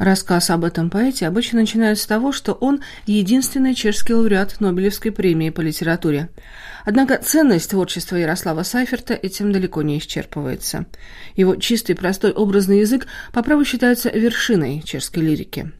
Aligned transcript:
Рассказ 0.00 0.48
об 0.48 0.64
этом 0.64 0.88
поэте 0.88 1.26
обычно 1.26 1.60
начинают 1.60 1.98
с 1.98 2.06
того, 2.06 2.32
что 2.32 2.54
он 2.54 2.80
единственный 3.04 3.74
чешский 3.74 4.14
лауреат 4.14 4.58
Нобелевской 4.58 5.12
премии 5.12 5.50
по 5.50 5.60
литературе. 5.60 6.30
Однако 6.86 7.18
ценность 7.18 7.68
творчества 7.68 8.16
Ярослава 8.16 8.62
Сайферта 8.62 9.12
этим 9.12 9.52
далеко 9.52 9.82
не 9.82 9.98
исчерпывается. 9.98 10.86
Его 11.36 11.56
чистый, 11.56 11.92
простой, 11.92 12.32
образный 12.32 12.80
язык 12.80 13.08
по 13.34 13.42
праву 13.42 13.62
считается 13.66 14.08
вершиной 14.08 14.80
чешской 14.86 15.22
лирики. 15.22 15.70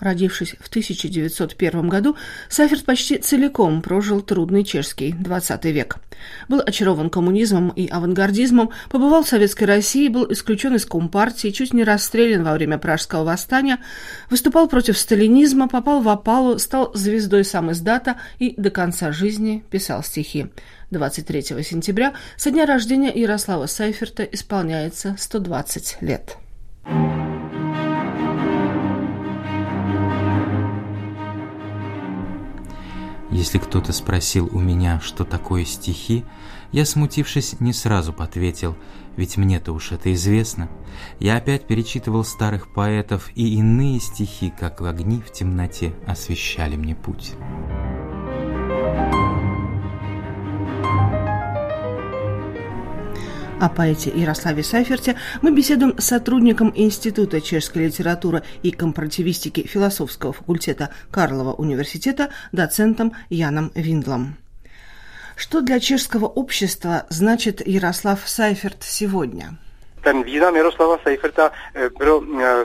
Родившись 0.00 0.54
в 0.60 0.68
1901 0.68 1.88
году, 1.88 2.16
Саферт 2.48 2.84
почти 2.84 3.18
целиком 3.18 3.82
прожил 3.82 4.20
трудный 4.20 4.64
чешский 4.64 5.12
XX 5.12 5.72
век. 5.72 5.96
Был 6.48 6.60
очарован 6.64 7.10
коммунизмом 7.10 7.70
и 7.70 7.88
авангардизмом, 7.88 8.70
побывал 8.90 9.24
в 9.24 9.28
Советской 9.28 9.64
России, 9.64 10.08
был 10.08 10.30
исключен 10.32 10.74
из 10.74 10.84
Компартии, 10.84 11.50
чуть 11.50 11.72
не 11.72 11.84
расстрелян 11.84 12.44
во 12.44 12.54
время 12.54 12.78
Пражского 12.78 13.24
восстания, 13.24 13.78
выступал 14.30 14.68
против 14.68 14.96
сталинизма, 14.98 15.68
попал 15.68 16.00
в 16.00 16.08
опалу, 16.08 16.58
стал 16.58 16.92
звездой 16.94 17.44
сам 17.44 17.72
издата 17.72 18.16
и 18.38 18.54
до 18.56 18.70
конца 18.70 19.12
жизни 19.12 19.64
писал 19.70 20.02
стихи. 20.02 20.46
23 20.90 21.42
сентября, 21.42 22.14
со 22.36 22.50
дня 22.50 22.66
рождения 22.66 23.12
Ярослава 23.14 23.66
Сайферта, 23.66 24.22
исполняется 24.22 25.16
120 25.18 25.98
лет. 26.00 26.36
Если 33.30 33.58
кто-то 33.58 33.92
спросил 33.92 34.48
у 34.52 34.58
меня, 34.58 35.00
что 35.00 35.24
такое 35.24 35.64
стихи, 35.64 36.24
я, 36.72 36.84
смутившись, 36.84 37.60
не 37.60 37.72
сразу 37.72 38.14
ответил, 38.18 38.76
ведь 39.16 39.36
мне-то 39.36 39.72
уж 39.72 39.92
это 39.92 40.12
известно. 40.14 40.68
Я 41.18 41.36
опять 41.36 41.66
перечитывал 41.66 42.24
старых 42.24 42.72
поэтов, 42.72 43.30
и 43.34 43.56
иные 43.56 44.00
стихи, 44.00 44.52
как 44.58 44.80
огни 44.80 45.20
в 45.20 45.32
темноте, 45.32 45.94
освещали 46.06 46.76
мне 46.76 46.94
путь. 46.94 47.34
О 53.60 53.68
поэте 53.68 54.12
Ярославе 54.14 54.62
Сайферте 54.62 55.16
мы 55.42 55.50
беседуем 55.50 55.98
с 55.98 56.04
сотрудником 56.04 56.72
Института 56.76 57.40
чешской 57.40 57.86
литературы 57.86 58.44
и 58.62 58.70
компаративистики 58.70 59.66
философского 59.66 60.32
факультета 60.32 60.90
Карлова 61.10 61.54
университета, 61.54 62.30
доцентом 62.52 63.14
Яном 63.30 63.72
Виндлом. 63.74 64.36
Что 65.34 65.60
для 65.60 65.80
чешского 65.80 66.26
общества 66.26 67.06
значит 67.08 67.66
Ярослав 67.66 68.28
Сайферт 68.28 68.84
сегодня? 68.84 69.58
Ten 70.02 70.22
význam 70.22 70.56
Jaroslava 70.56 70.98
Seiferta 71.04 71.50
pro 71.98 72.20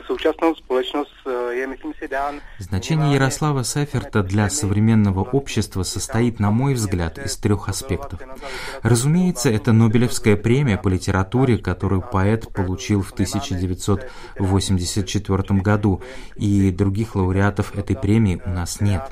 současnou 0.06 0.54
společnost 0.54 1.14
je, 1.50 1.66
myslím 1.66 1.92
si, 1.98 2.08
dán... 2.08 2.40
Значение 2.58 3.14
Ярослава 3.14 3.64
Сайферта 3.64 4.22
для 4.22 4.50
современного 4.50 5.22
общества 5.22 5.82
состоит, 5.82 6.40
на 6.40 6.50
мой 6.50 6.74
взгляд, 6.74 7.18
из 7.18 7.36
трех 7.36 7.68
аспектов. 7.68 8.20
Разумеется, 8.82 9.50
это 9.50 9.72
Нобелевская 9.72 10.36
премия 10.36 10.78
по 10.78 10.88
литературе, 10.88 11.58
которую 11.58 12.02
поэт 12.02 12.52
получил 12.52 13.02
в 13.02 13.12
1984 13.12 15.60
году, 15.60 16.02
и 16.36 16.70
других 16.70 17.16
лауреатов 17.16 17.74
этой 17.76 17.96
премии 17.96 18.40
у 18.44 18.50
нас 18.50 18.80
нет. 18.80 19.02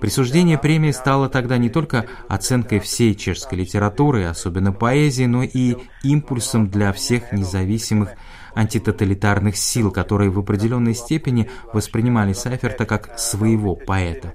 Присуждение 0.00 0.58
премии 0.58 0.90
стало 0.90 1.28
тогда 1.28 1.58
не 1.58 1.70
только 1.70 2.06
оценкой 2.28 2.80
всей 2.80 3.14
чешской 3.14 3.58
литературы, 3.58 4.24
особенно 4.24 4.72
поэзии, 4.72 5.24
но 5.24 5.42
и 5.42 5.76
импульсом 6.02 6.68
для 6.68 6.92
всех 6.92 7.32
независимых 7.32 8.10
антитоталитарных 8.54 9.56
сил, 9.56 9.90
которые 9.90 10.30
в 10.30 10.38
определенной 10.38 10.94
степени 10.94 11.48
воспринимали 11.72 12.32
Сайферта 12.32 12.84
как 12.84 13.18
своего 13.18 13.74
поэта. 13.74 14.34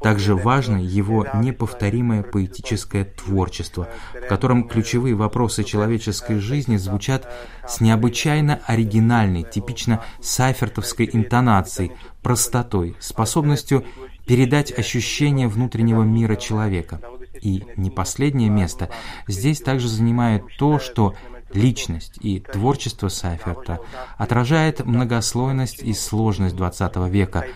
Также 0.00 0.34
важно 0.34 0.76
его 0.76 1.26
неповторимое 1.34 2.22
поэтическое 2.22 3.04
творчество, 3.04 3.88
в 4.14 4.26
котором 4.28 4.68
ключевые 4.68 5.14
вопросы 5.14 5.64
человеческой 5.64 6.38
жизни 6.38 6.76
звучат 6.76 7.28
с 7.66 7.80
необычайно 7.80 8.60
оригинальной, 8.66 9.42
типично 9.42 10.04
сайфертовской 10.22 11.10
интонацией, 11.12 11.92
простотой, 12.22 12.96
способностью 13.00 13.84
передать 14.28 14.78
ощущение 14.78 15.48
внутреннего 15.48 16.02
мира 16.02 16.36
человека. 16.36 17.00
И 17.40 17.64
не 17.76 17.90
последнее 17.90 18.50
место 18.50 18.90
здесь 19.26 19.60
также 19.60 19.88
занимает 19.88 20.44
то, 20.58 20.78
что 20.78 21.14
личность 21.52 22.18
и 22.20 22.40
творчество 22.40 23.08
Сайферта 23.08 23.80
отражает 24.18 24.84
многослойность 24.84 25.82
и 25.82 25.94
сложность 25.94 26.56
XX 26.56 27.08
века, 27.08 27.46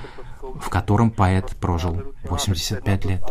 в 0.41 0.71
котором 0.71 1.11
поэт 1.11 1.55
прожил 1.61 2.15
85 2.25 3.05
лет. 3.05 3.23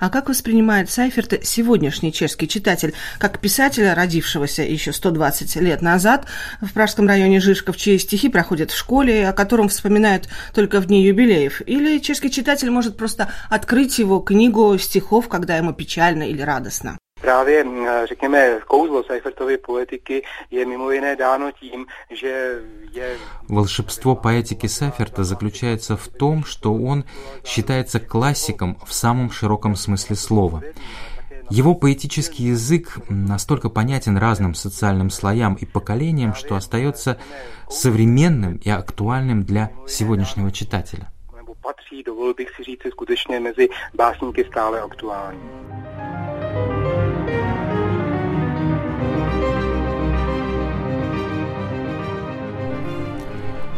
Komplikovanost 0.00 0.02
20. 0.02 0.02
století, 0.02 0.02
v 0.02 0.02
němž 0.02 0.02
Seifert 0.02 0.02
85 0.02 0.02
let 0.02 0.02
žil. 0.02 0.02
А 0.02 0.10
как 0.10 0.28
воспринимает 0.28 0.90
Сайферта 0.90 1.38
сегодняшний 1.42 2.12
чешский 2.12 2.48
читатель, 2.48 2.92
как 3.18 3.40
писателя, 3.40 3.94
родившегося 3.94 4.62
еще 4.62 4.92
120 4.92 5.56
лет 5.56 5.82
назад 5.82 6.26
в 6.60 6.72
пражском 6.72 7.08
районе 7.08 7.40
Жишков, 7.40 7.76
чьи 7.76 7.98
стихи 7.98 8.28
проходят 8.28 8.70
в 8.70 8.76
школе, 8.76 9.28
о 9.28 9.32
котором 9.32 9.68
вспоминают 9.68 10.28
только 10.54 10.80
в 10.80 10.86
дни 10.86 11.02
юбилеев? 11.02 11.62
Или 11.66 11.98
чешский 11.98 12.30
читатель 12.30 12.70
может 12.70 12.96
просто 12.96 13.30
открыть 13.48 13.98
его 13.98 14.20
книгу 14.20 14.78
стихов, 14.78 15.28
когда 15.28 15.56
ему 15.56 15.72
печально 15.72 16.24
или 16.24 16.42
радостно? 16.42 16.98
Právě, 17.20 17.64
řekněme, 18.04 18.60
kouzlo 18.66 19.04
Seifertovy 19.04 19.58
poetiky 19.58 20.22
je 20.50 20.66
mimo 20.66 20.90
jiné 20.90 21.16
dáno 21.16 21.52
tím, 21.52 21.86
že 22.10 22.60
je... 22.92 23.16
Волшебство 23.48 24.14
поэтики 24.14 24.68
Сайферта 24.68 25.24
заключается 25.24 25.96
в 25.96 26.08
том, 26.08 26.44
что 26.44 26.74
он 26.74 27.04
считается 27.44 28.00
классиком 28.00 28.76
в 28.84 28.92
самом 28.92 29.30
широком 29.30 29.76
смысле 29.76 30.16
слова. 30.16 30.62
Его 31.50 31.74
поэтический 31.74 32.48
язык 32.52 32.98
настолько 33.08 33.70
понятен 33.70 34.18
разным 34.18 34.54
социальным 34.54 35.10
слоям 35.10 35.54
и 35.54 35.64
поколениям, 35.64 36.34
что 36.34 36.54
остается 36.56 37.18
современным 37.70 38.56
и 38.56 38.70
актуальным 38.70 39.44
для 39.44 39.70
сегодняшнего 39.86 40.50
читателя. 40.50 41.10
patří, 41.66 42.02
dovolil 42.02 42.34
bych 42.34 42.50
si 42.50 42.62
říct, 42.62 42.82
skutečně 42.90 43.40
mezi 43.40 43.68
básníky 43.94 44.44
stále 44.44 44.80
aktuální. 44.80 45.50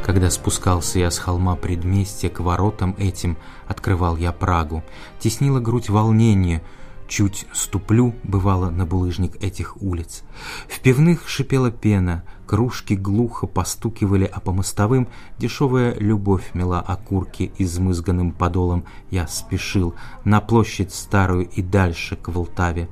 Когда 0.08 0.30
спускался 0.30 1.00
я 1.00 1.10
с 1.10 1.18
холма 1.18 1.54
предместья 1.54 2.30
к 2.30 2.40
воротам 2.40 2.96
этим, 2.98 3.36
открывал 3.66 4.16
я 4.16 4.32
Прагу. 4.32 4.82
Теснила 5.18 5.60
грудь 5.60 5.90
волнение, 5.90 6.62
чуть 7.08 7.44
ступлю, 7.52 8.14
бывало, 8.22 8.70
на 8.70 8.86
булыжник 8.86 9.36
этих 9.42 9.76
улиц. 9.82 10.22
В 10.66 10.80
пивных 10.80 11.28
шипела 11.28 11.70
пена, 11.70 12.24
кружки 12.46 12.94
глухо 12.94 13.46
постукивали, 13.46 14.24
а 14.24 14.40
по 14.40 14.50
мостовым 14.52 15.08
дешевая 15.36 15.94
любовь 15.98 16.54
мела 16.54 16.80
окурки 16.80 17.52
измызганным 17.58 18.32
подолом. 18.32 18.86
Я 19.10 19.28
спешил 19.28 19.94
на 20.24 20.40
площадь 20.40 20.94
старую 20.94 21.50
и 21.50 21.60
дальше 21.60 22.16
к 22.16 22.28
Волтаве. 22.28 22.88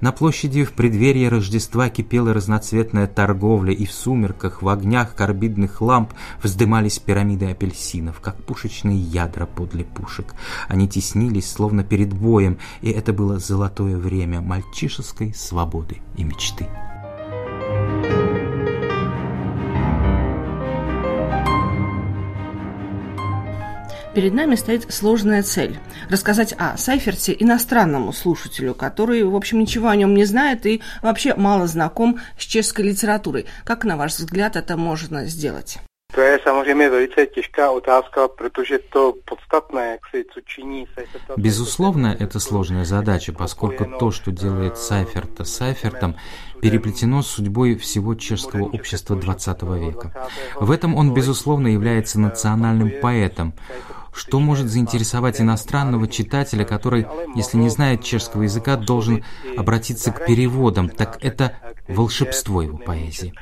На 0.00 0.12
площади 0.12 0.64
в 0.64 0.72
преддверии 0.72 1.26
Рождества 1.26 1.88
кипела 1.88 2.32
разноцветная 2.32 3.06
торговля, 3.06 3.72
и 3.72 3.86
в 3.86 3.92
сумерках, 3.92 4.62
в 4.62 4.68
огнях 4.68 5.14
карбидных 5.14 5.80
ламп 5.80 6.12
вздымались 6.42 6.98
пирамиды 6.98 7.50
апельсинов, 7.50 8.20
как 8.20 8.42
пушечные 8.44 8.98
ядра 8.98 9.46
подле 9.46 9.84
пушек. 9.84 10.34
Они 10.68 10.88
теснились, 10.88 11.50
словно 11.50 11.84
перед 11.84 12.12
боем, 12.12 12.58
и 12.80 12.90
это 12.90 13.12
было 13.12 13.38
золотое 13.38 13.96
время 13.96 14.40
мальчишеской 14.40 15.34
свободы 15.34 15.98
и 16.16 16.24
мечты. 16.24 16.66
Перед 24.14 24.34
нами 24.34 24.56
стоит 24.56 24.92
сложная 24.92 25.42
цель– 25.42 25.78
рассказать 26.10 26.54
о 26.58 26.76
Сайферте 26.76 27.34
иностранному 27.38 28.12
слушателю, 28.12 28.74
который, 28.74 29.24
в 29.24 29.34
общем, 29.34 29.58
ничего 29.60 29.88
о 29.88 29.96
нем 29.96 30.14
не 30.14 30.26
знает 30.26 30.66
и 30.66 30.82
вообще 31.00 31.34
мало 31.34 31.66
знаком 31.66 32.20
с 32.36 32.44
чешской 32.44 32.84
литературой. 32.84 33.46
Как, 33.64 33.84
на 33.84 33.96
ваш 33.96 34.12
взгляд, 34.12 34.56
это 34.56 34.76
можно 34.76 35.24
сделать? 35.24 35.78
To 36.14 36.20
je 36.20 36.38
samozřejmě 36.44 36.90
velice 36.90 37.26
těžká 37.26 37.70
otázka, 37.70 38.28
protože 38.28 38.78
to 38.78 39.14
podstatné, 39.24 39.90
jak 39.90 40.00
si, 40.10 40.24
co 40.34 40.40
činí. 40.40 40.86
Безусловно, 41.36 42.16
это 42.20 42.40
сложная 42.40 42.84
задача, 42.84 43.32
поскольку 43.32 43.84
то, 43.98 44.10
что 44.10 44.30
делает 44.30 44.76
Сайферта 44.76 45.44
Сайфертом, 45.44 46.16
переплетено 46.60 47.22
с 47.22 47.28
судьбой 47.28 47.76
всего 47.76 48.14
чешского 48.14 48.64
общества 48.64 49.14
XX 49.16 49.78
века. 49.78 50.12
В 50.60 50.70
этом 50.70 50.96
он, 50.96 51.14
безусловно, 51.14 51.68
является 51.68 52.20
национальным 52.20 52.90
поэтом. 53.00 53.54
Что 54.12 54.40
может 54.40 54.68
заинтересовать 54.68 55.40
иностранного 55.40 56.06
читателя, 56.06 56.64
который, 56.64 57.06
если 57.34 57.56
не 57.56 57.70
знает 57.70 58.02
чешского 58.02 58.42
языка, 58.42 58.76
должен 58.76 59.24
обратиться 59.56 60.12
к 60.12 60.26
переводам, 60.26 60.88
так 60.88 61.18
это 61.22 61.56
волшебство 61.88 62.62
его 62.62 62.76
поэзии. 62.76 63.32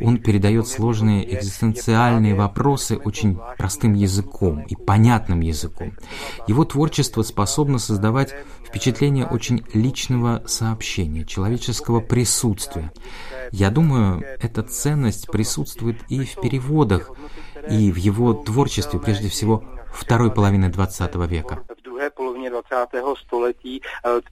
Он 0.00 0.18
передает 0.18 0.68
сложные 0.68 1.34
экзистенциальные 1.34 2.34
вопросы 2.34 2.96
очень 2.96 3.38
простым 3.56 3.94
языком 3.94 4.62
и 4.62 4.76
понятным 4.76 5.40
языком. 5.40 5.94
Его 6.46 6.64
творчество 6.64 7.22
способно 7.22 7.78
создавать 7.78 8.34
впечатление 8.64 9.26
очень 9.26 9.64
личного 9.72 10.42
сообщения, 10.46 11.24
человеческого 11.24 12.00
присутствия. 12.00 12.92
Я 13.50 13.70
думаю, 13.70 14.22
эта 14.40 14.62
ценность 14.62 15.30
присутствует 15.30 15.98
и 16.08 16.20
в 16.20 16.34
переводах, 16.40 17.10
и 17.70 17.92
в 17.92 17.96
его 17.96 18.34
творчестве, 18.34 18.98
прежде 18.98 19.28
всего, 19.28 19.62
второй 19.92 20.30
половины 20.30 20.66
XX 20.70 21.26
века. 21.26 21.64
V 21.68 21.82
druhé 21.84 22.10
polovině 22.10 22.50
20. 22.50 22.88
století 23.26 23.80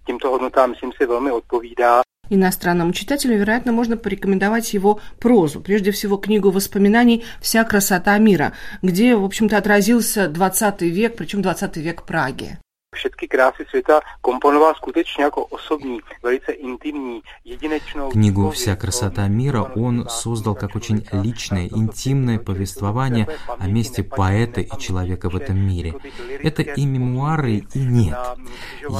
tímto 0.06 0.30
hodnotám, 0.30 0.70
myslím 0.70 0.92
si, 0.92 1.06
velmi 1.06 1.30
odpovídá. 1.30 2.02
Иностранному 2.30 2.92
читателю, 2.92 3.38
вероятно, 3.38 3.72
можно 3.72 3.96
порекомендовать 3.96 4.74
его 4.74 4.98
прозу, 5.18 5.60
прежде 5.60 5.90
всего 5.92 6.16
книгу 6.16 6.50
воспоминаний 6.50 7.22
«Вся 7.40 7.64
красота 7.64 8.18
мира», 8.18 8.52
где, 8.82 9.14
в 9.14 9.24
общем-то, 9.24 9.56
отразился 9.56 10.28
20 10.28 10.82
век, 10.82 11.16
причем 11.16 11.42
20 11.42 11.76
век 11.76 12.02
Праги. 12.02 12.58
Všetky 12.96 13.28
krásy 13.28 13.64
světa 13.70 14.00
komponoval 14.20 14.74
skutečně 14.74 15.24
jako 15.24 15.44
osobní, 15.44 16.00
velice 16.22 16.52
intimní, 16.52 17.22
jedinečnou... 17.44 18.10
Книгу 18.10 18.50
«Вся 18.50 18.76
красота 18.76 19.28
мира» 19.28 19.62
он 19.62 20.06
создал 20.08 20.54
как 20.54 20.76
очень 20.76 21.04
личное, 21.12 21.68
интимное 21.68 22.38
повествование 22.38 23.26
о 23.58 23.68
месте 23.68 24.02
поэта 24.02 24.60
и 24.60 24.78
человека 24.78 25.28
в 25.28 25.36
этом 25.36 25.58
мире. 25.58 25.94
Это 26.42 26.62
и 26.62 26.86
мемуары, 26.86 27.64
и 27.74 27.78
нет. 27.78 28.16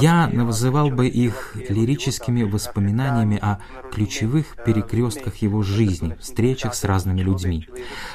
Я 0.01 0.27
называл 0.27 0.89
бы 0.91 1.07
их 1.07 1.55
лирическими 1.69 2.43
воспоминаниями 2.43 3.39
о 3.41 3.57
ключевых 3.91 4.45
перекрестках 4.65 5.37
его 5.37 5.63
жизни, 5.63 6.15
встречах 6.19 6.75
с 6.75 6.83
разными 6.83 7.21
людьми. 7.21 7.67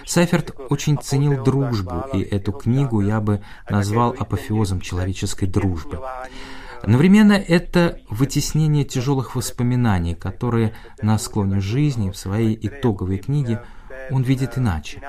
Сайферт 0.06 0.54
очень 0.70 0.98
ценил 0.98 1.42
дружбу, 1.42 2.04
и 2.12 2.20
эту 2.20 2.52
книгу 2.52 3.00
я 3.00 3.20
бы 3.20 3.42
назвал 3.68 4.14
апофеозом 4.18 4.80
человеческой 4.80 5.46
дружбы 5.46 5.71
дружбы. 5.72 6.00
Одновременно 6.82 7.32
это 7.32 8.00
вытеснение 8.08 8.84
тяжелых 8.84 9.36
воспоминаний, 9.36 10.14
которые 10.14 10.74
на 11.00 11.18
склоне 11.18 11.60
жизни 11.60 12.10
в 12.10 12.16
своей 12.16 12.58
итоговой 12.60 13.18
книге 13.18 13.62
он 14.10 14.22
видит 14.22 14.58
иначе. 14.58 15.00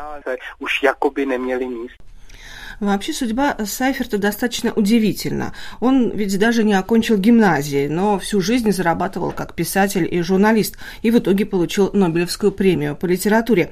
Вообще 2.83 3.13
судьба 3.13 3.55
Сайферта 3.63 4.17
достаточно 4.17 4.73
удивительна. 4.73 5.53
Он 5.79 6.09
ведь 6.09 6.37
даже 6.37 6.65
не 6.65 6.73
окончил 6.73 7.17
гимназии, 7.17 7.87
но 7.87 8.19
всю 8.19 8.41
жизнь 8.41 8.73
зарабатывал 8.73 9.31
как 9.31 9.55
писатель 9.55 10.05
и 10.09 10.21
журналист, 10.21 10.77
и 11.01 11.09
в 11.09 11.17
итоге 11.17 11.45
получил 11.45 11.91
Нобелевскую 11.93 12.51
премию 12.51 12.97
по 12.97 13.05
литературе. 13.05 13.71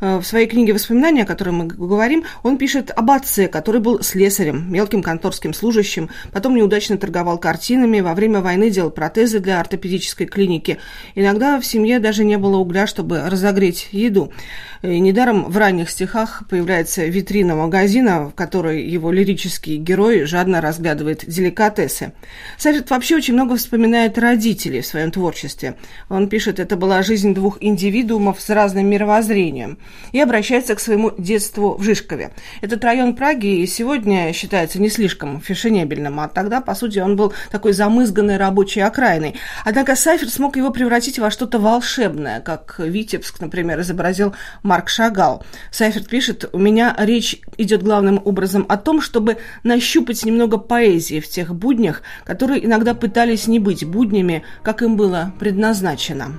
Э, 0.00 0.18
в 0.18 0.24
своей 0.24 0.48
книге 0.48 0.72
«Воспоминания», 0.72 1.22
о 1.22 1.26
которой 1.26 1.50
мы 1.50 1.66
говорим, 1.66 2.24
он 2.42 2.58
пишет 2.58 2.90
об 2.90 3.12
отце, 3.12 3.46
который 3.46 3.80
был 3.80 4.02
слесарем, 4.02 4.72
мелким 4.72 5.04
конторским 5.04 5.54
служащим, 5.54 6.10
потом 6.32 6.56
неудачно 6.56 6.98
торговал 6.98 7.38
картинами, 7.38 8.00
во 8.00 8.14
время 8.14 8.40
войны 8.40 8.70
делал 8.70 8.90
протезы 8.90 9.38
для 9.38 9.60
ортопедической 9.60 10.26
клиники. 10.26 10.78
Иногда 11.14 11.60
в 11.60 11.64
семье 11.64 12.00
даже 12.00 12.24
не 12.24 12.38
было 12.38 12.56
угля, 12.56 12.88
чтобы 12.88 13.22
разогреть 13.28 13.88
еду. 13.92 14.32
И 14.82 15.00
недаром 15.00 15.50
в 15.50 15.56
ранних 15.56 15.90
стихах 15.90 16.44
появляется 16.48 17.04
витрина 17.04 17.56
магазина, 17.56 18.26
в 18.26 18.34
которой 18.48 18.82
его 18.82 19.12
лирический 19.12 19.76
герой 19.76 20.24
жадно 20.24 20.62
разглядывает 20.62 21.22
деликатесы. 21.26 22.12
Сафет 22.56 22.88
вообще 22.88 23.16
очень 23.16 23.34
много 23.34 23.56
вспоминает 23.56 24.16
родителей 24.16 24.80
в 24.80 24.86
своем 24.86 25.10
творчестве. 25.10 25.74
Он 26.08 26.30
пишет, 26.30 26.58
это 26.58 26.74
была 26.76 27.02
жизнь 27.02 27.34
двух 27.34 27.58
индивидуумов 27.60 28.40
с 28.40 28.48
разным 28.48 28.86
мировоззрением 28.86 29.76
и 30.12 30.20
обращается 30.20 30.74
к 30.74 30.80
своему 30.80 31.12
детству 31.18 31.76
в 31.76 31.82
Жишкове. 31.82 32.30
Этот 32.62 32.82
район 32.84 33.16
Праги 33.16 33.66
сегодня 33.66 34.32
считается 34.32 34.80
не 34.80 34.88
слишком 34.88 35.42
фешенебельным, 35.42 36.18
а 36.18 36.28
тогда, 36.28 36.62
по 36.62 36.74
сути, 36.74 37.00
он 37.00 37.16
был 37.16 37.34
такой 37.50 37.74
замызганной 37.74 38.38
рабочей 38.38 38.80
окраиной. 38.80 39.34
Однако 39.66 39.94
Сайферт 39.94 40.32
смог 40.32 40.56
его 40.56 40.70
превратить 40.70 41.18
во 41.18 41.30
что-то 41.30 41.58
волшебное, 41.58 42.40
как 42.40 42.76
Витебск, 42.78 43.40
например, 43.40 43.80
изобразил 43.80 44.34
Марк 44.62 44.88
Шагал. 44.88 45.44
Сайферт 45.70 46.08
пишет, 46.08 46.48
у 46.54 46.58
меня 46.58 46.96
речь 46.98 47.38
идет 47.58 47.82
главным 47.82 48.22
образом 48.28 48.66
о 48.68 48.76
том, 48.76 49.00
чтобы 49.00 49.38
нащупать 49.64 50.24
немного 50.24 50.58
поэзии 50.58 51.20
в 51.20 51.28
тех 51.28 51.54
буднях, 51.54 52.02
которые 52.24 52.64
иногда 52.64 52.94
пытались 52.94 53.46
не 53.46 53.58
быть 53.58 53.84
буднями, 53.84 54.44
как 54.62 54.82
им 54.82 54.96
было 54.96 55.32
предназначено. 55.38 56.34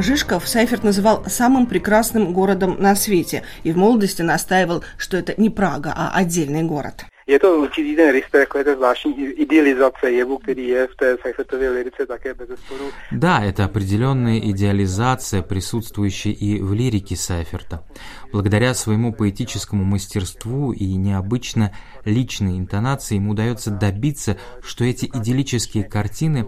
Жишков 0.00 0.46
Сайферт 0.46 0.84
называл 0.84 1.24
самым 1.26 1.66
прекрасным 1.66 2.32
городом 2.32 2.76
на 2.78 2.94
свете 2.94 3.42
и 3.64 3.72
в 3.72 3.76
молодости 3.76 4.22
настаивал, 4.22 4.84
что 4.96 5.16
это 5.16 5.34
не 5.36 5.50
Прага, 5.50 5.92
а 5.96 6.12
отдельный 6.14 6.62
город. 6.62 7.04
Je 7.28 7.38
to 7.38 7.60
určitý 7.60 7.96
ten 7.96 8.12
risk 8.12 8.30
takové 8.30 8.64
té 8.64 8.74
zvláštní 8.74 9.24
idealizace 9.36 10.10
jevu, 10.10 10.38
který 10.38 10.68
je 10.68 10.86
v 10.86 10.96
té 10.96 11.16
Seifertově 11.22 11.70
лирице 11.70 12.06
také 12.06 12.34
без 12.34 12.48
спору. 12.48 12.84
Да, 13.12 13.44
это 13.44 13.64
определенная 13.64 14.38
идеализация, 14.38 15.42
присутствующая 15.42 16.32
и 16.32 16.62
в 16.62 16.72
лирике 16.72 17.16
Сайферта. 17.16 17.84
Благодаря 18.32 18.72
своему 18.72 19.12
поэтическому 19.12 19.84
мастерству 19.84 20.72
и 20.72 20.86
необычно 20.94 21.70
личной 22.06 22.56
интонации 22.56 23.16
ему 23.16 23.32
удается 23.32 23.70
добиться, 23.70 24.38
что 24.62 24.84
эти 24.84 25.04
идиллические 25.04 25.84
картины 25.84 26.46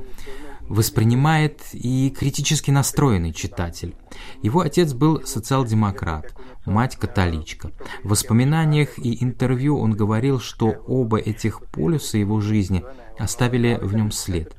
воспринимает 0.70 1.62
и 1.72 2.14
критически 2.16 2.70
настроенный 2.70 3.32
читатель. 3.32 3.96
Его 4.40 4.60
отец 4.60 4.92
был 4.92 5.26
социал-демократ, 5.26 6.32
мать 6.64 6.96
католичка. 6.96 7.72
В 8.04 8.10
воспоминаниях 8.10 8.96
и 8.96 9.22
интервью 9.22 9.78
он 9.78 9.94
говорил, 9.94 10.38
что 10.38 10.68
оба 10.86 11.18
этих 11.18 11.66
полюса 11.66 12.18
его 12.18 12.40
жизни 12.40 12.84
оставили 13.18 13.80
в 13.82 13.94
нем 13.94 14.12
след. 14.12 14.54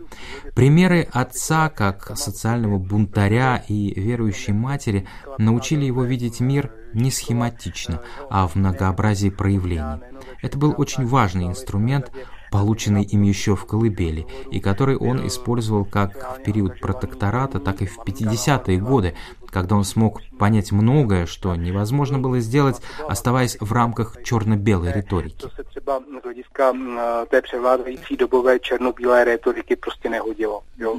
Примеры 0.54 1.08
отца 1.14 1.70
как 1.70 2.18
социального 2.18 2.78
бунтаря 2.78 3.64
и 3.70 3.98
верующей 3.98 4.52
матери 4.52 5.08
научили 5.38 5.86
его 5.86 6.04
видеть 6.04 6.42
мир 6.42 6.74
не 6.94 7.10
схематично, 7.10 8.02
а 8.30 8.48
в 8.48 8.56
многообразии 8.56 9.30
проявлений. 9.30 10.02
Это 10.42 10.58
был 10.58 10.76
очень 10.78 11.06
важный 11.06 11.46
инструмент 11.46 12.12
полученный 12.52 13.04
им 13.04 13.24
еще 13.24 13.56
в 13.56 13.66
колыбели, 13.66 14.28
и 14.52 14.60
который 14.60 14.98
он 14.98 15.26
использовал 15.26 15.86
как 15.86 16.38
в 16.38 16.44
период 16.44 16.80
протектората, 16.80 17.60
так 17.60 17.82
и 17.82 17.86
в 17.86 17.98
50-е 18.00 18.78
годы, 18.78 19.16
когда 19.50 19.76
он 19.76 19.84
смог 19.84 20.22
понять 20.38 20.72
многое, 20.72 21.26
что 21.26 21.56
невозможно 21.56 22.20
было 22.20 22.40
сделать, 22.40 22.82
оставаясь 23.08 23.58
в 23.60 23.72
рамках 23.72 24.22
черно-белой 24.24 24.92
риторики. 24.92 25.48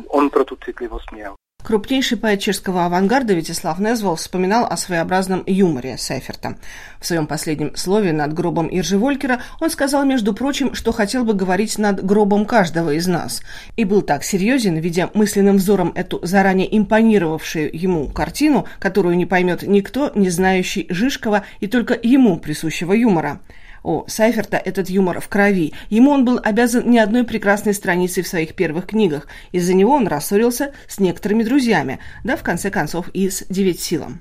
Он 0.09 0.31
про 0.31 0.45
ту 0.45 0.57
цитливость 0.57 1.13
měl. 1.13 1.42
Крупнейший 1.63 2.19
поэт 2.19 2.41
чешского 2.41 2.87
авангарда 2.87 3.35
Вячеслав 3.35 3.79
Незвол 3.79 4.17
вспоминал 4.17 4.67
о 4.67 4.77
своеобразном 4.77 5.45
юморе 5.47 5.97
Сейферта. 5.97 6.57
В 6.99 7.07
своем 7.07 7.29
последнем 7.29 7.77
слове 7.77 8.13
над 8.13 8.33
гробом 8.33 8.69
Иржи 8.69 8.99
Волькера 8.99 9.41
он 9.61 9.71
сказал, 9.71 10.05
между 10.05 10.35
прочим, 10.35 10.75
что 10.75 10.91
хотел 10.91 11.25
бы 11.25 11.35
говорить 11.35 11.79
над 11.79 12.05
гробом 12.05 12.47
каждого 12.47 12.91
из 12.91 13.07
нас. 13.07 13.43
И 13.77 13.85
был 13.85 14.03
так 14.03 14.25
серьезен, 14.25 14.77
видя 14.79 15.11
мысленным 15.15 15.59
взором 15.59 15.93
эту 15.95 16.19
заранее 16.25 16.77
импонировавшую 16.77 17.71
ему 17.73 18.09
картину, 18.09 18.67
которую 18.81 19.17
не 19.17 19.27
поймет 19.27 19.63
никто, 19.63 20.11
не 20.17 20.31
знающий 20.31 20.87
Жишкова 20.89 21.45
и 21.61 21.69
только 21.69 21.97
ему 22.03 22.41
присущего 22.41 22.93
юмора. 22.93 23.41
У 23.83 24.05
Сайферта 24.07 24.57
этот 24.57 24.89
юмор 24.89 25.21
в 25.21 25.29
крови. 25.29 25.73
Ему 25.91 26.11
он 26.11 26.25
был 26.25 26.41
обязан 26.43 26.89
не 26.89 26.99
одной 26.99 27.25
прекрасной 27.25 27.75
страницей 27.75 28.23
в 28.23 28.29
своих 28.29 28.55
первых 28.55 28.87
книгах. 28.87 29.27
Из-за 29.51 29.75
него 29.75 29.93
он 29.93 30.07
рассорился 30.07 30.73
с 30.87 31.01
некоторыми 31.01 31.43
друзьями, 31.43 31.99
да, 32.25 32.37
в 32.37 32.43
конце 32.43 32.71
концов, 32.71 33.09
и 33.13 33.29
с 33.29 33.45
«Девять 33.49 33.81
силом». 33.81 34.21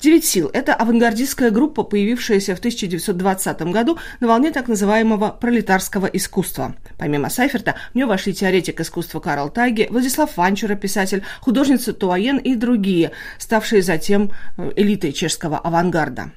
«Девять 0.00 0.24
сил»– 0.24 0.50
это 0.52 0.74
авангардистская 0.74 1.50
группа, 1.50 1.84
появившаяся 1.84 2.56
в 2.56 2.58
1920 2.58 3.62
году 3.62 3.98
на 4.18 4.28
волне 4.28 4.50
так 4.50 4.68
называемого 4.68 5.28
пролетарского 5.28 6.06
искусства. 6.06 6.74
Помимо 6.98 7.30
Сайферта, 7.30 7.76
в 7.92 7.94
нее 7.94 8.06
вошли 8.06 8.34
теоретик 8.34 8.80
искусства 8.80 9.20
Карл 9.20 9.48
Тайге, 9.48 9.86
Владислав 9.90 10.36
Ванчура, 10.36 10.74
писатель, 10.74 11.22
художница 11.40 11.92
Туаен 11.92 12.38
и 12.38 12.56
другие, 12.56 13.12
ставшие 13.38 13.82
затем 13.82 14.32
э, 14.56 14.72
элитой 14.76 15.12
чешского 15.12 15.58
авангарда. 15.58 16.32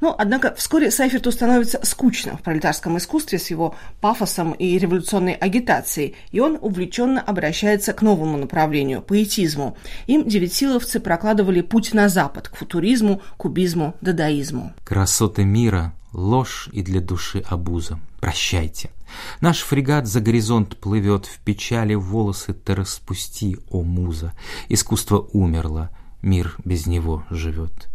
Но, 0.00 0.14
однако, 0.16 0.54
вскоре 0.54 0.90
Сайферту 0.90 1.32
становится 1.32 1.80
скучно 1.82 2.36
в 2.36 2.42
пролетарском 2.42 2.98
искусстве 2.98 3.38
с 3.38 3.50
его 3.50 3.74
пафосом 4.00 4.52
и 4.52 4.78
революционной 4.78 5.34
агитацией, 5.34 6.14
и 6.30 6.40
он 6.40 6.58
увлеченно 6.60 7.20
обращается 7.20 7.92
к 7.92 8.02
новому 8.02 8.36
направлению– 8.36 9.02
поэтизму. 9.06 9.76
Им 10.06 10.26
девятиловцы 10.28 11.00
прокладывали 11.00 11.60
путь 11.60 11.94
на 11.94 12.08
Запад, 12.08 12.48
к 12.48 12.56
футуризму, 12.56 13.22
кубизму, 13.36 13.94
дадаизму. 14.00 14.72
Красоты 14.84 15.44
мира– 15.44 15.92
ложь 16.12 16.68
и 16.72 16.82
для 16.82 17.00
души 17.00 17.44
обуза. 17.46 17.98
Прощайте. 18.20 18.90
Наш 19.40 19.60
фрегат 19.60 20.06
за 20.06 20.20
горизонт 20.20 20.76
плывет, 20.78 21.26
в 21.26 21.38
печали 21.40 21.94
волосы 21.94 22.54
ты 22.54 22.74
распусти, 22.74 23.58
о 23.70 23.82
муза. 23.82 24.32
Искусство 24.68 25.28
умерло, 25.32 25.90
мир 26.22 26.56
без 26.64 26.86
него 26.86 27.24
живет. 27.30 27.88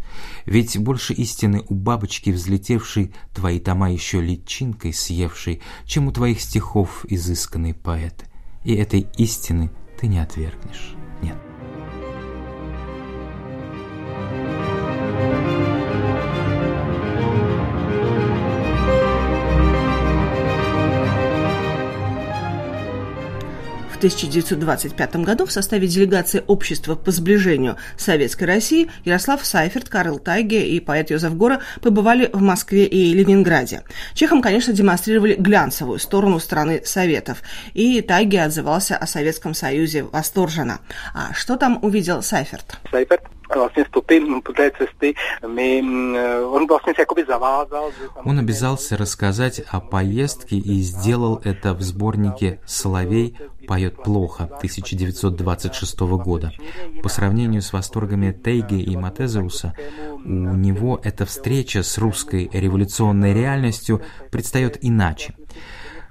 Ведь 0.45 0.77
больше 0.77 1.13
истины 1.13 1.63
у 1.69 1.75
бабочки 1.75 2.29
взлетевшей, 2.29 3.13
Твои 3.33 3.59
тома 3.59 3.91
еще 3.91 4.21
личинкой 4.21 4.93
съевшей, 4.93 5.61
Чем 5.85 6.07
у 6.07 6.11
твоих 6.11 6.41
стихов 6.41 7.05
изысканный 7.07 7.73
поэт. 7.73 8.25
И 8.63 8.75
этой 8.75 9.07
истины 9.17 9.71
ты 9.99 10.07
не 10.07 10.19
отвергнешь. 10.19 10.95
Нет. 11.21 11.37
1925 24.01 25.15
году 25.17 25.45
в 25.45 25.51
составе 25.51 25.87
делегации 25.87 26.43
Общества 26.47 26.95
по 26.95 27.11
сближению 27.11 27.77
Советской 27.97 28.45
России 28.45 28.89
Ярослав 29.05 29.45
Сайферт, 29.45 29.89
Карл 29.89 30.17
Тайге 30.17 30.67
и 30.67 30.79
поэт 30.79 31.11
Йозеф 31.11 31.35
Гора 31.37 31.59
побывали 31.81 32.27
в 32.33 32.41
Москве 32.41 32.85
и 32.85 33.13
Ленинграде. 33.13 33.83
Чехам, 34.15 34.41
конечно, 34.41 34.73
демонстрировали 34.73 35.35
глянцевую 35.35 35.99
сторону 35.99 36.39
страны 36.39 36.81
Советов, 36.83 37.43
и 37.75 38.01
Тайге 38.01 38.41
отзывался 38.41 38.97
о 38.97 39.05
Советском 39.05 39.53
Союзе 39.53 40.01
восторженно. 40.03 40.79
А 41.13 41.33
что 41.35 41.55
там 41.55 41.77
увидел 41.83 42.23
Сайферт? 42.23 42.79
Сайферт 42.89 43.30
vlastně 43.59 43.83
stopy 43.83 44.41
té 44.55 44.71
cesty, 44.77 45.13
my, 45.47 45.81
он 46.45 46.67
vlastně 46.67 46.93
se 46.93 47.01
jakoby 47.01 47.25
zavázal. 47.25 47.91
Он 48.25 48.39
обязался 48.39 48.97
рассказать 48.97 49.61
о 49.71 49.79
поездке 49.79 50.55
и 50.57 50.81
сделал 50.81 51.41
это 51.43 51.73
в 51.73 51.81
сборнике 51.81 52.59
«Соловей 52.65 53.35
поет 53.67 54.03
плохо» 54.03 54.43
1926 54.43 55.99
года. 55.99 56.51
По 57.03 57.09
сравнению 57.09 57.61
с 57.61 57.73
восторгами 57.73 58.31
Тейги 58.31 58.81
и 58.81 58.97
Матезеуса, 58.97 59.73
у 60.25 60.55
него 60.55 60.99
эта 61.03 61.25
встреча 61.25 61.83
с 61.83 61.97
русской 61.97 62.49
революционной 62.53 63.33
реальностью 63.33 64.01
предстает 64.31 64.77
иначе. 64.81 65.33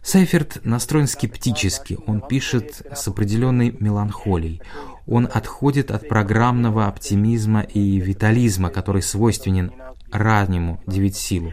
Сайферт 0.02 0.64
настроен 0.64 1.06
скептически, 1.06 1.98
он 2.06 2.22
пишет 2.22 2.82
с 2.90 3.06
определенной 3.06 3.76
меланхолией. 3.78 4.62
Он 5.10 5.28
отходит 5.30 5.90
от 5.90 6.08
программного 6.08 6.86
оптимизма 6.86 7.62
и 7.62 7.98
витализма, 7.98 8.70
который 8.70 9.02
свойственен 9.02 9.72
раннему 10.12 10.80
девятисилу. 10.86 11.52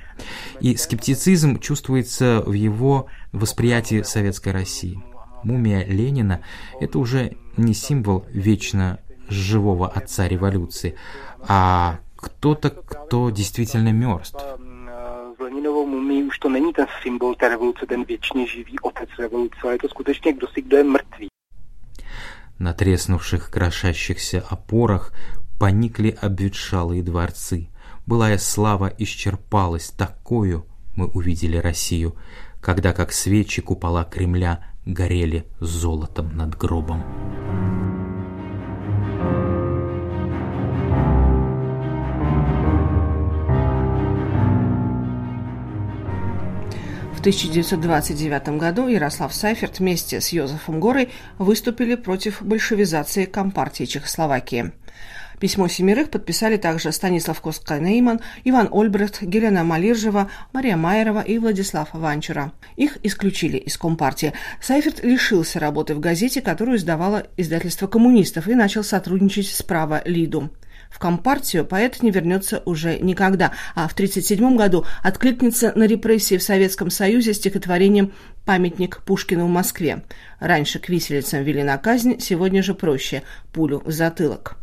И 0.62 0.76
скептицизм 0.76 1.60
чувствуется 1.60 2.44
в 2.46 2.54
его 2.54 3.08
восприятии 3.32 4.04
советской 4.04 4.54
России. 4.54 5.04
Мумия 5.44 5.84
Ленина– 5.86 6.42
это 6.80 7.00
уже 7.00 7.36
не 7.58 7.74
символ 7.74 8.26
вечно 8.30 9.00
живого 9.28 9.88
отца 9.88 10.28
революции, 10.28 10.96
а 11.48 12.00
кто-то, 12.16 12.70
кто 12.70 13.30
действительно 13.32 13.92
мертв. 13.92 14.36
Leninovou 15.40 15.86
mumii 15.86 16.24
už 16.24 16.40
to 16.40 16.50
není 16.50 16.74
ten 16.74 16.88
symbol 17.04 17.36
té 17.36 17.50
revoluce, 17.50 17.86
ten 17.86 18.04
věčně 18.04 18.48
živý 18.48 18.80
otec 18.80 19.10
revoluce, 19.20 19.58
ale 19.64 19.74
je 19.74 19.80
to 19.80 19.88
skutečně 19.90 20.34
kdo 20.34 20.48
si, 20.48 20.62
kdo 20.62 20.78
je 20.78 20.84
mrtvý. 20.84 21.28
На 22.60 22.74
треснувших 22.74 23.50
крошащихся 23.50 24.44
опорах 24.50 25.12
поникли 25.60 26.18
обветшалые 26.22 27.04
дворцы. 27.04 27.70
Былая 28.06 28.38
слава 28.38 28.92
исчерпалась, 28.98 29.90
такую 29.90 30.66
мы 30.96 31.08
увидели 31.08 31.58
Россию, 31.58 32.16
когда 32.62 32.94
как 32.94 33.12
свечи 33.12 33.62
купола 33.62 34.04
Кремля 34.04 34.66
горели 34.86 35.46
золотом 35.60 36.36
над 36.36 36.58
гробом. 36.58 37.47
В 47.18 47.20
1929 47.20 48.60
году 48.60 48.88
Ярослав 48.88 49.34
Сайферт 49.34 49.80
вместе 49.80 50.22
с 50.22 50.30
Йозефом 50.30 50.80
Горой 50.80 51.10
выступили 51.40 51.96
против 51.96 52.44
большевизации 52.44 53.26
Компартии 53.26 53.86
Чехословакии. 53.86 54.72
Письмо 55.40 55.68
семерых 55.68 56.12
подписали 56.12 56.58
также 56.58 56.92
Станислав 56.92 57.42
Коска-Нейман, 57.42 58.22
Иван 58.44 58.70
Ольбрехт, 58.72 59.24
Гелена 59.24 59.64
Малиржева, 59.64 60.30
Мария 60.54 60.78
Майерова 60.78 61.22
и 61.22 61.40
Владислав 61.40 61.90
Ванчура. 61.92 62.54
Их 62.76 63.00
исключили 63.02 63.58
из 63.58 63.78
Компартии. 63.78 64.34
Сайферт 64.62 65.04
лишился 65.04 65.60
работы 65.60 65.96
в 65.96 66.00
газете, 66.00 66.42
которую 66.42 66.78
издавало 66.78 67.26
издательство 67.36 67.88
коммунистов, 67.88 68.48
и 68.48 68.54
начал 68.54 68.84
сотрудничать 68.84 69.48
с 69.48 69.64
«Право 69.64 70.04
Лиду». 70.06 70.52
В 70.90 71.00
Компартию 71.00 71.66
поэт 71.66 72.02
не 72.02 72.12
вернется 72.12 72.62
уже 72.66 73.00
никогда, 73.00 73.52
а 73.76 73.88
в 73.88 73.94
1937 73.94 74.56
году 74.56 74.86
откликнется 75.04 75.72
на 75.76 75.84
репрессии 75.84 76.38
в 76.38 76.44
Советском 76.44 76.90
Союзе 76.90 77.34
стихотворением 77.34 78.14
«Памятник 78.46 79.02
Пушкину 79.04 79.46
в 79.46 79.50
Москве». 79.50 80.04
Раньше 80.40 80.80
к 80.80 80.90
виселицам 80.90 81.44
вели 81.44 81.64
на 81.64 81.78
казнь, 81.78 82.20
сегодня 82.20 82.64
же 82.64 82.74
проще– 82.74 83.24
пулю 83.54 83.82
в 83.86 83.92
затылок. 83.92 84.58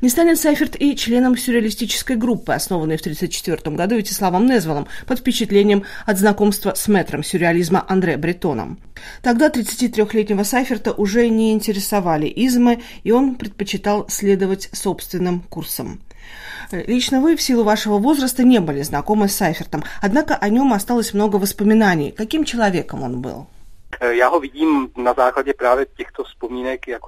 Не 0.00 0.08
станет 0.08 0.38
Сайферт 0.38 0.76
и 0.80 0.96
членом 0.96 1.36
сюрреалистической 1.36 2.16
группы, 2.16 2.52
основанной 2.52 2.96
в 2.96 3.00
1934 3.00 3.76
году 3.76 3.96
Вячеславом 3.96 4.46
Незволом 4.46 4.86
под 5.06 5.20
впечатлением 5.20 5.84
от 6.06 6.18
знакомства 6.18 6.74
с 6.74 6.88
мэтром 6.88 7.22
сюрреализма 7.22 7.84
Андре 7.88 8.16
Бретоном. 8.16 8.78
Тогда 9.22 9.48
33-летнего 9.48 10.42
Сайферта 10.42 10.92
уже 10.92 11.28
не 11.28 11.52
интересовали 11.52 12.26
измы, 12.26 12.82
и 13.04 13.12
он 13.12 13.34
предпочитал 13.34 14.08
следовать 14.08 14.68
собственным 14.72 15.40
курсом. 15.40 16.00
Лично 16.70 17.20
вы 17.20 17.36
в 17.36 17.42
силу 17.42 17.64
вашего 17.64 17.98
возраста 17.98 18.44
не 18.44 18.60
были 18.60 18.82
знакомы 18.82 19.28
с 19.28 19.34
Сайфертом, 19.34 19.82
однако 20.00 20.36
о 20.36 20.48
нем 20.48 20.72
осталось 20.72 21.12
много 21.14 21.36
воспоминаний. 21.36 22.12
Каким 22.12 22.44
человеком 22.44 23.02
он 23.02 23.20
был? 23.20 23.46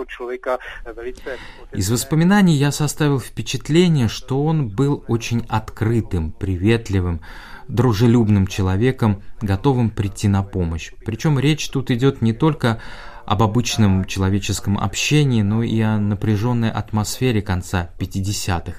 Člověka 0.06 0.58
velice... 0.96 1.38
Из 1.72 1.90
воспоминаний 1.90 2.58
я 2.58 2.70
составил 2.70 3.18
впечатление, 3.18 4.08
что 4.08 4.44
он 4.44 4.68
был 4.68 5.04
очень 5.08 5.42
открытым, 5.48 6.32
приветливым, 6.32 7.20
дружелюбным 7.68 8.46
человеком, 8.46 9.22
готовым 9.40 9.90
прийти 9.90 10.28
на 10.28 10.42
помощь. 10.42 10.92
Причем 11.04 11.38
речь 11.38 11.68
тут 11.68 11.90
идет 11.90 12.22
не 12.22 12.34
только 12.34 12.80
об 13.24 13.42
обычном 13.42 14.04
человеческом 14.04 14.76
общении, 14.76 15.42
но 15.42 15.62
и 15.62 15.80
о 15.80 15.98
напряженной 15.98 16.70
атмосфере 16.70 17.40
конца 17.40 17.90
50-х. 17.98 18.74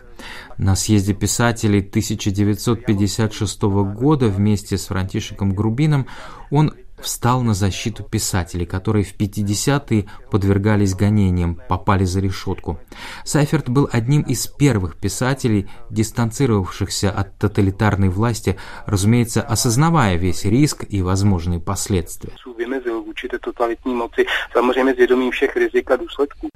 На 0.58 0.76
съезде 0.76 1.14
писателей 1.14 1.80
1956 1.80 3.62
года 3.62 4.28
вместе 4.28 4.78
с 4.78 4.88
Франтишеком 4.88 5.56
Грубином 5.56 6.06
он 6.52 6.74
встал 7.04 7.42
на 7.42 7.54
защиту 7.54 8.04
писателей, 8.04 8.66
которые 8.66 9.04
в 9.04 9.16
50-е 9.16 10.06
подвергались 10.32 10.96
гонениям, 10.96 11.60
попали 11.70 12.06
за 12.06 12.20
решетку. 12.20 12.80
Сайферт 13.24 13.70
был 13.70 13.88
одним 13.92 14.22
из 14.22 14.48
первых 14.48 14.96
писателей, 14.96 15.70
дистанцировавшихся 15.90 17.12
от 17.12 17.38
тоталитарной 17.38 18.10
власти, 18.10 18.58
разумеется, 18.86 19.42
осознавая 19.42 20.16
весь 20.16 20.46
риск 20.46 20.86
и 20.90 21.02
возможные 21.02 21.60
последствия. 21.60 22.34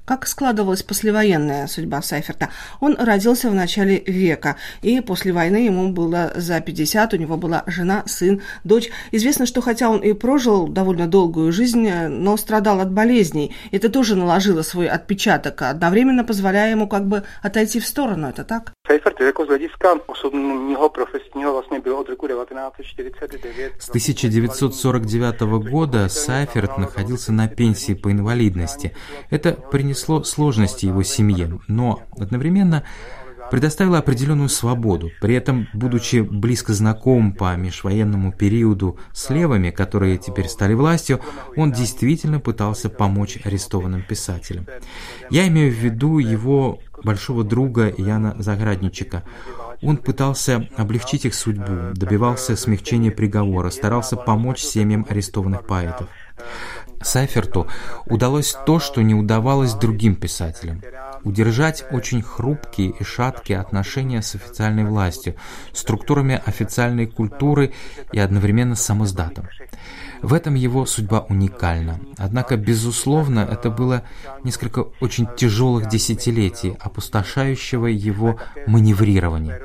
Как 0.05 0.27
складывалась 0.27 0.83
послевоенная 0.83 1.67
судьба 1.67 2.01
Сайферта? 2.01 2.49
Он 2.79 2.95
родился 2.97 3.49
в 3.49 3.53
начале 3.53 3.99
века, 3.99 4.55
и 4.81 5.01
после 5.01 5.33
войны 5.33 5.57
ему 5.57 5.91
было 5.91 6.31
за 6.35 6.61
50, 6.61 7.13
у 7.13 7.17
него 7.17 7.37
была 7.37 7.63
жена, 7.67 8.03
сын, 8.05 8.41
дочь. 8.63 8.89
Известно, 9.11 9.45
что 9.45 9.61
хотя 9.61 9.89
он 9.89 9.99
и 9.99 10.13
прожил 10.13 10.47
прожил 10.47 10.67
довольно 10.67 11.07
долгую 11.07 11.51
жизнь, 11.51 11.89
но 11.89 12.37
страдал 12.37 12.79
от 12.79 12.91
болезней. 12.91 13.55
Это 13.71 13.89
тоже 13.89 14.15
наложило 14.15 14.61
свой 14.61 14.87
отпечаток, 14.87 15.61
одновременно 15.61 16.23
позволяя 16.23 16.71
ему 16.71 16.87
как 16.87 17.07
бы 17.07 17.23
отойти 17.41 17.79
в 17.79 17.87
сторону. 17.87 18.27
Это 18.27 18.43
так? 18.43 18.73
Сейферт 18.87 19.19
jako 19.19 19.45
z 19.45 19.47
hlediska 19.47 19.95
osobního 20.07 20.89
profesního 20.89 21.53
vlastně 21.53 21.79
byl 21.79 21.95
od 21.97 22.09
roku 22.09 22.27
1949. 22.27 23.73
С 23.79 23.89
1949 23.89 25.41
года 25.41 26.09
Сайферт 26.09 26.77
находился 26.77 27.31
на 27.31 27.47
пенсии 27.47 27.95
по 27.95 28.11
инвалидности. 28.11 28.91
Это 29.31 29.55
принесло 29.71 30.23
сложности 30.23 30.85
его 30.85 31.03
семье, 31.03 31.49
но 31.67 31.99
одновременно 32.21 32.83
предоставила 33.51 33.97
определенную 33.97 34.49
свободу. 34.49 35.11
При 35.21 35.35
этом, 35.35 35.67
будучи 35.73 36.17
близко 36.17 36.73
знаком 36.73 37.33
по 37.33 37.55
межвоенному 37.55 38.31
периоду 38.31 38.97
с 39.13 39.29
левыми, 39.29 39.71
которые 39.71 40.17
теперь 40.17 40.47
стали 40.47 40.73
властью, 40.73 41.19
он 41.55 41.71
действительно 41.71 42.39
пытался 42.39 42.89
помочь 42.89 43.39
арестованным 43.43 44.03
писателям. 44.03 44.65
Я 45.29 45.47
имею 45.47 45.71
в 45.71 45.75
виду 45.75 46.19
его 46.19 46.79
большого 47.03 47.43
друга 47.43 47.93
Яна 47.97 48.35
Заградничика. 48.39 49.23
Он 49.81 49.97
пытался 49.97 50.67
облегчить 50.75 51.25
их 51.25 51.35
судьбу, 51.35 51.93
добивался 51.93 52.55
смягчения 52.55 53.11
приговора, 53.11 53.69
старался 53.69 54.15
помочь 54.15 54.61
семьям 54.61 55.05
арестованных 55.07 55.65
поэтов. 55.65 56.07
Сайферту 57.01 57.67
удалось 58.05 58.55
то, 58.65 58.79
что 58.79 59.01
не 59.01 59.13
удавалось 59.13 59.73
другим 59.73 60.15
писателям– 60.15 60.81
удержать 61.23 61.83
очень 61.91 62.21
хрупкие 62.21 62.93
и 62.97 63.03
шаткие 63.03 63.59
отношения 63.59 64.21
с 64.21 64.35
официальной 64.35 64.85
властью, 64.85 65.35
структурами 65.73 66.41
официальной 66.45 67.05
культуры 67.05 67.73
и 68.11 68.19
одновременно 68.19 68.75
самоздатом. 68.75 69.47
В 70.21 70.33
этом 70.33 70.55
его 70.55 70.85
судьба 70.85 71.25
уникальна. 71.29 71.99
Однако, 72.17 72.57
безусловно, 72.57 73.47
это 73.49 73.69
было 73.69 74.03
несколько 74.43 74.87
очень 74.99 75.27
тяжелых 75.37 75.89
десятилетий, 75.89 76.75
опустошающего 76.79 77.85
его 77.87 78.39
маневрирования. 78.65 79.61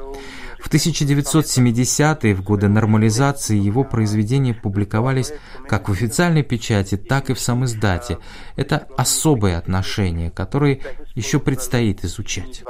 В 0.63 0.71
1970-е, 0.73 2.35
в 2.35 2.43
годы 2.43 2.69
нормализации, 2.69 3.59
его 3.59 3.83
произведения 3.85 4.55
публиковались 4.55 5.33
как 5.69 5.89
в 5.89 5.93
официальной 5.93 6.45
печати, 6.45 6.97
так 6.97 7.31
и 7.31 7.35
в 7.35 7.41
самоиздате. 7.41 8.19
Это 8.57 8.87
особое 8.97 9.59
отношение, 9.59 10.31
которое 10.31 10.81
еще 11.17 11.41
предстоит 11.41 12.05
изучать. 12.05 12.63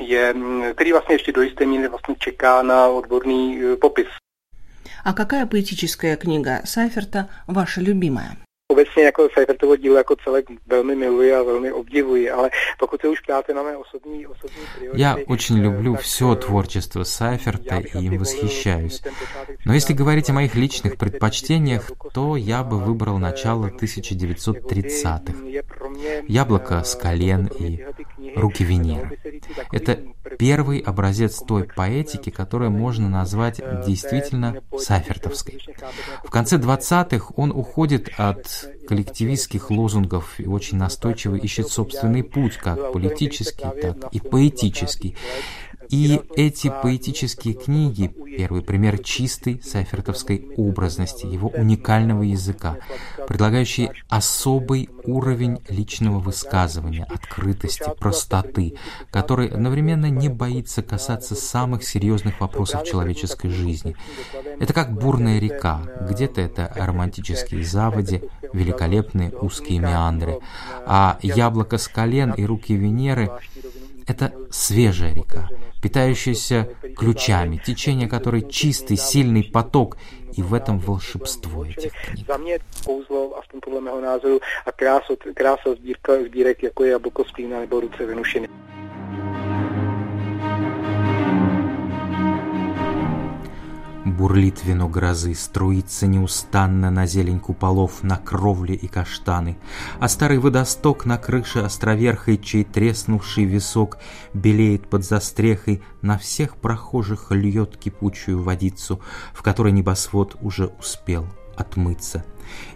je, 0.00 0.34
který 0.74 0.92
vlastně 0.92 1.14
ještě 1.14 1.32
do 1.32 1.42
jisté 1.42 1.66
míry 1.66 1.88
vlastně 1.88 2.14
čeká 2.18 2.62
na 2.62 2.88
odborný 2.88 3.60
popis. 3.80 4.06
А 5.04 5.12
какая 5.12 5.46
поэтическая 5.46 6.16
книга 6.16 6.62
Сайферта 6.64 7.28
ваша 7.46 7.80
любимая? 7.80 8.36
Obecně 8.72 9.02
jako 9.02 9.28
Seifertovo 9.34 9.76
dílo 9.76 9.96
jako 9.96 10.16
celek 10.24 10.44
velmi 10.66 10.96
miluji 10.96 11.34
a 11.34 11.42
velmi 11.42 11.72
obdivuji, 11.72 12.30
ale 12.30 12.50
pokud 12.78 13.00
se 13.00 13.08
už 13.08 13.20
ptáte 13.20 13.54
na 13.54 13.62
mé 13.62 13.76
osobní, 13.76 14.26
osobní 14.26 14.62
priority... 14.76 15.02
Я 15.02 15.16
очень 15.26 15.62
люблю 15.62 15.94
все 15.94 16.34
творчество 16.34 17.04
Сайферта 17.04 17.78
и 17.78 17.98
им 18.06 18.18
восхищаюсь. 18.18 19.02
Но 19.66 19.74
если 19.74 19.92
говорить 19.92 20.30
о 20.30 20.32
моих 20.32 20.54
личных 20.54 20.96
предпочтениях, 20.96 21.90
то 22.12 22.36
я 22.36 22.62
бы 22.62 22.78
выбрал 22.78 23.18
начало 23.18 23.66
1930-х. 23.66 25.34
«Яблоко 26.28 26.82
с 26.82 26.94
колен» 26.94 27.46
и 27.58 27.84
«Руки 28.36 28.64
Венеры». 28.64 29.18
Это 29.70 30.00
первый 30.38 30.78
образец 30.78 31.38
той 31.38 31.64
поэтики, 31.64 32.30
которую 32.30 32.70
можно 32.70 33.08
назвать 33.08 33.60
действительно 33.86 34.62
сайфертовской. 34.76 35.60
В 36.24 36.30
конце 36.30 36.56
20-х 36.58 37.32
он 37.36 37.50
уходит 37.50 38.10
от 38.16 38.68
коллективистских 38.86 39.70
лозунгов 39.70 40.38
и 40.38 40.46
очень 40.46 40.78
настойчиво 40.78 41.36
ищет 41.36 41.68
собственный 41.68 42.22
путь, 42.22 42.56
как 42.56 42.92
политический, 42.92 43.66
так 43.80 44.12
и 44.12 44.20
поэтический. 44.20 45.16
И 45.88 46.20
эти 46.36 46.72
поэтические 46.82 47.54
книги– 47.54 48.14
первый 48.36 48.62
пример 48.62 48.98
чистой 48.98 49.60
сайфертовской 49.62 50.48
образности, 50.56 51.26
его 51.26 51.48
уникального 51.48 52.22
языка, 52.22 52.78
предлагающий 53.28 53.90
особый 54.08 54.88
уровень 55.04 55.60
личного 55.68 56.18
высказывания, 56.18 57.04
открытости, 57.04 57.84
простоты, 57.98 58.74
который 59.10 59.48
одновременно 59.48 60.06
не 60.06 60.28
боится 60.28 60.82
касаться 60.82 61.34
самых 61.34 61.84
серьезных 61.84 62.40
вопросов 62.40 62.84
человеческой 62.84 63.50
жизни. 63.50 63.96
Это 64.58 64.72
как 64.72 64.92
бурная 64.92 65.38
река, 65.38 65.82
где-то 66.08 66.40
это 66.40 66.72
романтические 66.74 67.64
заводи, 67.64 68.22
великолепные 68.52 69.30
узкие 69.30 69.78
меандры, 69.78 70.38
а 70.86 71.18
яблоко 71.22 71.78
с 71.78 71.88
колен 71.88 72.32
и 72.32 72.44
руки 72.44 72.74
Венеры– 72.74 73.30
это 74.06 74.32
свежая 74.50 75.14
река, 75.14 75.48
питающаяся 75.82 76.68
ключами, 76.96 77.60
течение 77.62 78.08
которой 78.08 78.48
чистый, 78.48 78.96
сильный 78.96 79.44
поток, 79.44 79.96
и 80.36 80.42
в 80.42 80.54
этом 80.54 80.78
волшебство 80.78 81.64
этих 81.64 81.92
книг. 81.92 82.26
За 82.26 82.36
mě 82.38 82.58
kouzlo, 82.86 83.36
aspoň 83.38 83.60
podle 83.60 83.80
mého 83.80 84.00
názoru, 84.00 84.40
a 84.66 84.72
krása, 84.72 85.14
krása 85.34 85.74
Бурлит 94.22 94.64
вино 94.64 94.88
грозы, 94.88 95.34
струится 95.34 96.06
неустанно 96.06 96.92
на 96.92 97.06
зелень 97.06 97.40
куполов, 97.40 98.04
на 98.04 98.18
кровли 98.18 98.72
и 98.72 98.86
каштаны, 98.86 99.58
а 99.98 100.06
старый 100.06 100.38
водосток 100.38 101.06
на 101.06 101.18
крыше 101.18 101.58
островерхой, 101.58 102.38
чей 102.38 102.62
треснувший 102.62 103.46
висок 103.46 103.98
белеет 104.32 104.88
под 104.88 105.04
застрехой, 105.04 105.82
на 106.02 106.18
всех 106.18 106.54
прохожих 106.58 107.32
льет 107.32 107.76
кипучую 107.76 108.40
водицу, 108.40 109.00
в 109.34 109.42
которой 109.42 109.72
небосвод 109.72 110.36
уже 110.40 110.68
успел 110.78 111.26
отмыться. 111.56 112.24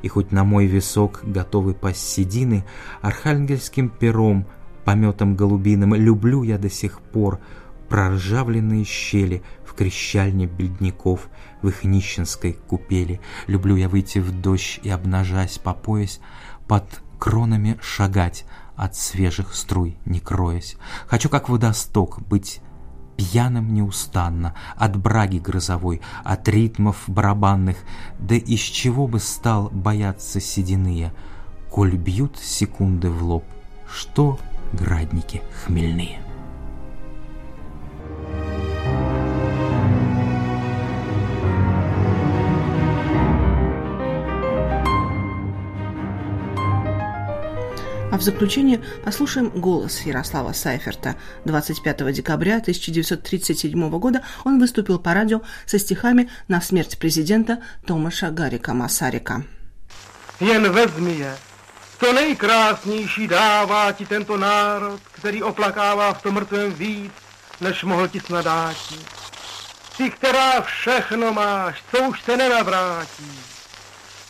И 0.02 0.08
хоть 0.08 0.32
на 0.32 0.42
мой 0.42 0.66
висок 0.66 1.20
готовы 1.22 1.74
пасть 1.74 2.08
седины, 2.08 2.64
архангельским 3.02 3.88
пером, 3.88 4.48
пометом 4.84 5.36
голубиным, 5.36 5.94
люблю 5.94 6.42
я 6.42 6.58
до 6.58 6.68
сих 6.70 7.00
пор 7.00 7.38
проржавленные 7.88 8.84
щели 8.84 9.44
крещальне 9.76 10.46
бедняков 10.46 11.28
в 11.62 11.68
их 11.68 11.84
нищенской 11.84 12.54
купели. 12.54 13.20
Люблю 13.46 13.76
я 13.76 13.88
выйти 13.88 14.18
в 14.18 14.32
дождь 14.32 14.80
и, 14.82 14.90
обнажась 14.90 15.58
по 15.58 15.74
пояс, 15.74 16.20
под 16.66 16.84
кронами 17.18 17.78
шагать, 17.80 18.44
от 18.74 18.94
свежих 18.96 19.54
струй 19.54 19.96
не 20.04 20.20
кроясь. 20.20 20.76
Хочу, 21.06 21.28
как 21.28 21.48
водосток, 21.48 22.20
быть 22.20 22.60
пьяным 23.16 23.72
неустанно, 23.72 24.54
от 24.76 24.96
браги 24.96 25.38
грозовой, 25.38 26.02
от 26.24 26.48
ритмов 26.48 27.04
барабанных, 27.06 27.76
да 28.18 28.34
из 28.34 28.60
чего 28.60 29.06
бы 29.06 29.20
стал 29.20 29.70
бояться 29.70 30.40
сединые, 30.40 31.12
коль 31.70 31.96
бьют 31.96 32.36
секунды 32.38 33.10
в 33.10 33.22
лоб, 33.22 33.44
что 33.90 34.38
градники 34.72 35.42
хмельные. 35.64 36.25
А 48.16 48.18
в 48.18 48.22
заключение 48.22 48.80
послушаем 49.04 49.50
голос 49.50 50.00
Ярослава 50.00 50.54
Сайферта. 50.54 51.16
25 51.44 52.14
декабря 52.14 52.56
1937 52.56 53.90
года 53.98 54.22
он 54.42 54.58
выступил 54.58 54.98
по 54.98 55.12
радио 55.12 55.42
со 55.66 55.78
стихами 55.78 56.30
на 56.48 56.62
смерть 56.62 56.98
президента 56.98 57.62
Томаша 57.86 58.30
Гарика 58.30 58.72
Масарика. 58.72 59.44
Jen 60.40 60.72
vezmi 60.72 61.12
je, 61.18 61.36
to 61.98 62.12
nejkrásnější 62.12 63.28
dává 63.28 63.92
ti 63.92 64.06
tento 64.06 64.36
národ, 64.36 65.00
který 65.12 65.42
oplakává 65.42 66.12
v 66.12 66.22
tom 66.22 66.34
mrtvém 66.34 66.72
víc, 66.72 67.12
než 67.60 67.84
mohl 67.84 68.08
ti 68.08 68.20
snad 68.20 68.44
dáti. 68.44 68.96
Ty, 69.96 70.10
která 70.10 70.60
všechno 70.62 71.32
máš, 71.32 71.84
co 71.90 72.02
už 72.02 72.22
se 72.22 72.36
nenavrátí, 72.36 73.30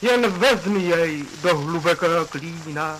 jen 0.02 0.30
vezmi 0.30 0.82
jej 0.82 1.24
do 1.42 1.56
hlubokého 1.56 2.26
klína, 2.26 2.98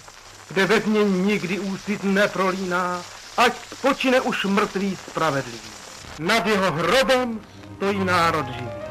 kde 0.48 0.66
ve 0.66 0.80
dně 0.80 1.04
nikdy 1.04 1.58
úsvit 1.58 2.04
neprolíná, 2.04 3.02
ať 3.36 3.52
spočine 3.72 4.20
už 4.20 4.44
mrtvý 4.44 4.96
spravedlivý. 4.96 5.70
Nad 6.18 6.46
jeho 6.46 6.72
hrobem 6.72 7.40
stojí 7.76 8.04
národ 8.04 8.46
živý. 8.46 8.85